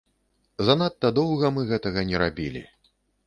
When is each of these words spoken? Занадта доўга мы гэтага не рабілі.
Занадта 0.69 1.11
доўга 1.19 1.51
мы 1.57 1.67
гэтага 1.73 2.07
не 2.13 2.17
рабілі. 2.25 2.61